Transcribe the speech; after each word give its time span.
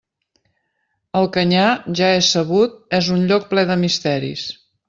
El 1.19 1.29
canyar, 1.35 1.67
ja 2.01 2.09
és 2.21 2.31
sabut, 2.39 2.75
és 3.03 3.13
un 3.19 3.23
lloc 3.33 3.49
ple 3.55 3.71
de 3.75 3.81
misteris. 3.87 4.53